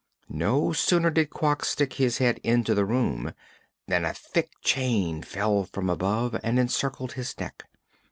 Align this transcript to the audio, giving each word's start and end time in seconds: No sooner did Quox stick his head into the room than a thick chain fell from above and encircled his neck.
No 0.29 0.73
sooner 0.73 1.11
did 1.11 1.29
Quox 1.29 1.65
stick 1.65 1.93
his 1.93 2.17
head 2.17 2.39
into 2.43 2.73
the 2.73 2.85
room 2.87 3.33
than 3.87 4.03
a 4.03 4.15
thick 4.15 4.49
chain 4.63 5.21
fell 5.21 5.65
from 5.65 5.91
above 5.91 6.35
and 6.41 6.57
encircled 6.57 7.11
his 7.11 7.39
neck. 7.39 7.65